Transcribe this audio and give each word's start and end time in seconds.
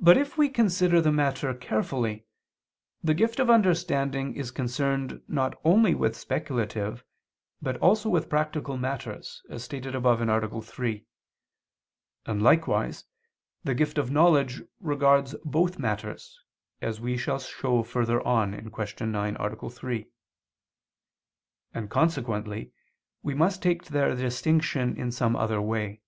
But 0.00 0.16
if 0.16 0.38
we 0.38 0.48
consider 0.48 1.02
the 1.02 1.12
matter 1.12 1.52
carefully, 1.52 2.24
the 3.04 3.12
gift 3.12 3.38
of 3.40 3.50
understanding 3.50 4.34
is 4.34 4.50
concerned 4.50 5.20
not 5.28 5.52
only 5.64 5.94
with 5.94 6.16
speculative, 6.16 7.04
but 7.60 7.76
also 7.76 8.08
with 8.08 8.30
practical 8.30 8.78
matters, 8.78 9.42
as 9.50 9.62
stated 9.64 9.94
above 9.94 10.22
(A. 10.22 10.62
3), 10.62 11.06
and 12.24 12.40
likewise, 12.42 13.04
the 13.62 13.74
gift 13.74 13.98
of 13.98 14.10
knowledge 14.10 14.62
regards 14.80 15.34
both 15.44 15.78
matters, 15.78 16.40
as 16.80 16.98
we 16.98 17.18
shall 17.18 17.38
show 17.38 17.82
further 17.82 18.26
on 18.26 18.52
(Q. 18.70 19.06
9, 19.08 19.36
A. 19.38 19.68
3), 19.68 20.08
and 21.74 21.90
consequently, 21.90 22.72
we 23.22 23.34
must 23.34 23.62
take 23.62 23.84
their 23.84 24.16
distinction 24.16 24.96
in 24.96 25.12
some 25.12 25.36
other 25.36 25.60
way. 25.60 26.00